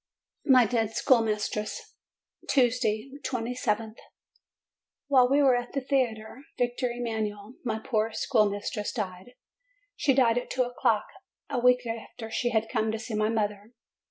MY 0.47 0.65
DEAD 0.65 0.93
SCHOOLMISTRESS 0.95 1.93
Tuesday, 2.49 3.11
2/th. 3.21 3.97
While 5.05 5.29
we 5.29 5.43
were 5.43 5.55
at 5.55 5.73
the 5.73 5.79
Theatre 5.81 6.41
Victor 6.57 6.89
Emanuel, 6.89 7.53
my 7.63 7.77
poor 7.77 8.11
schoolmistress 8.11 8.91
died. 8.93 9.35
She 9.95 10.15
died 10.15 10.39
at 10.39 10.49
two 10.49 10.63
o'clock, 10.63 11.05
a 11.51 11.59
week 11.59 11.85
after 11.85 12.31
she 12.31 12.49
had 12.49 12.67
come 12.67 12.91
to 12.91 12.97
see 12.97 13.13
my 13.13 13.29
mother. 13.29 13.73